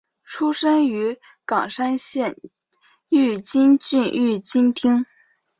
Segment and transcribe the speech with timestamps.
[0.23, 2.35] 出身于冈山县
[3.09, 5.05] 御津郡御津町。